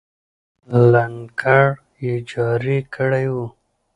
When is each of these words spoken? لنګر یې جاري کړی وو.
لنګر 0.91 1.65
یې 2.03 2.13
جاري 2.29 2.77
کړی 2.93 3.25
وو. 3.33 3.45